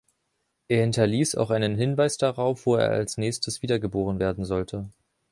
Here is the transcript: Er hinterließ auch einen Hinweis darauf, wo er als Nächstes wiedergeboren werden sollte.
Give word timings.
Er 0.67 0.81
hinterließ 0.81 1.35
auch 1.35 1.51
einen 1.51 1.75
Hinweis 1.75 2.17
darauf, 2.17 2.65
wo 2.65 2.73
er 2.73 2.89
als 2.89 3.19
Nächstes 3.19 3.61
wiedergeboren 3.61 4.17
werden 4.17 4.45
sollte. 4.45 4.87